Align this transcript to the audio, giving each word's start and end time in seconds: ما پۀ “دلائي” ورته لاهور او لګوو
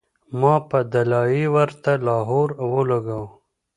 ما 0.39 0.53
پۀ 0.69 0.79
“دلائي” 0.91 1.43
ورته 1.55 1.91
لاهور 2.05 2.49
او 2.61 2.69
لګوو 2.89 3.25